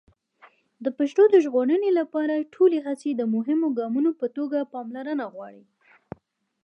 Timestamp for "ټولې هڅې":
2.55-3.11